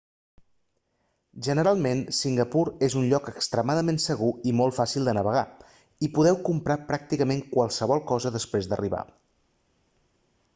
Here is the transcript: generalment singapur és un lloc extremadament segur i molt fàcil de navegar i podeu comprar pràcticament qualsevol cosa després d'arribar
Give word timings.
generalment 1.47 1.99
singapur 2.19 2.63
és 2.87 2.95
un 3.01 3.05
lloc 3.11 3.29
extremadament 3.33 4.01
segur 4.07 4.31
i 4.53 4.55
molt 4.61 4.77
fàcil 4.79 5.07
de 5.11 5.15
navegar 5.19 5.45
i 6.09 6.11
podeu 6.17 6.41
comprar 6.49 6.79
pràcticament 6.89 7.45
qualsevol 7.55 8.03
cosa 8.15 8.33
després 8.39 8.73
d'arribar 8.73 9.05